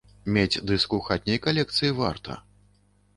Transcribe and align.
Мець 0.35 0.61
дыск 0.69 0.95
у 0.97 0.99
хатняй 1.09 1.39
калекцыі 1.45 1.91
варта. 1.99 2.39